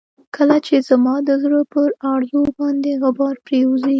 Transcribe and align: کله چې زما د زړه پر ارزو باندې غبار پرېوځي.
کله 0.35 0.57
چې 0.65 0.75
زما 0.89 1.15
د 1.27 1.29
زړه 1.43 1.61
پر 1.73 1.87
ارزو 2.13 2.41
باندې 2.59 2.89
غبار 3.03 3.35
پرېوځي. 3.45 3.89